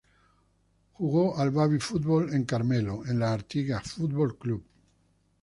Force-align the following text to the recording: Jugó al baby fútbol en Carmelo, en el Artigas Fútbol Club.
Jugó 0.93 1.37
al 1.37 1.51
baby 1.51 1.77
fútbol 1.77 2.33
en 2.33 2.43
Carmelo, 2.43 3.03
en 3.05 3.17
el 3.17 3.21
Artigas 3.21 3.91
Fútbol 3.91 4.35
Club. 4.35 4.65